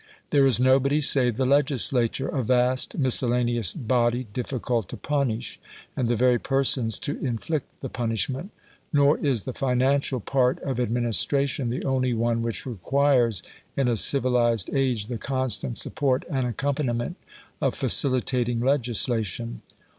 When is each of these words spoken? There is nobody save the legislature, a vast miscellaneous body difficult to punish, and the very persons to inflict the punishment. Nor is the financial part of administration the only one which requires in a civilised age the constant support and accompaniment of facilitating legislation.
There 0.31 0.47
is 0.47 0.59
nobody 0.59 0.99
save 0.99 1.37
the 1.37 1.45
legislature, 1.45 2.27
a 2.27 2.41
vast 2.43 2.97
miscellaneous 2.97 3.71
body 3.71 4.23
difficult 4.33 4.89
to 4.89 4.97
punish, 4.97 5.59
and 5.95 6.07
the 6.07 6.15
very 6.15 6.39
persons 6.39 6.97
to 7.01 7.23
inflict 7.23 7.81
the 7.81 7.87
punishment. 7.89 8.49
Nor 8.91 9.19
is 9.19 9.43
the 9.43 9.53
financial 9.53 10.19
part 10.19 10.57
of 10.63 10.79
administration 10.79 11.69
the 11.69 11.85
only 11.85 12.15
one 12.15 12.41
which 12.41 12.65
requires 12.65 13.43
in 13.77 13.87
a 13.87 13.95
civilised 13.95 14.71
age 14.73 15.05
the 15.05 15.19
constant 15.19 15.77
support 15.77 16.25
and 16.31 16.47
accompaniment 16.47 17.15
of 17.61 17.75
facilitating 17.75 18.59
legislation. 18.59 19.61